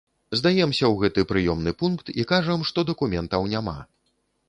Здаемся 0.37 0.85
ў 0.87 1.03
гэты 1.03 1.27
прыёмны 1.33 1.75
пункт 1.83 2.11
і 2.23 2.27
кажам, 2.35 2.67
што 2.73 2.89
дакументаў 2.91 3.41
няма. 3.57 3.81